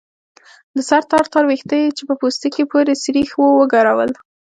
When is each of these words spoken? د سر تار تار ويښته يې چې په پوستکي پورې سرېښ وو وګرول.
د 0.75 0.77
سر 0.89 1.03
تار 1.11 1.25
تار 1.33 1.43
ويښته 1.47 1.75
يې 1.81 1.87
چې 1.97 2.03
په 2.09 2.13
پوستکي 2.19 2.63
پورې 2.71 2.93
سرېښ 3.03 3.29
وو 3.37 3.49
وګرول. 3.61 4.11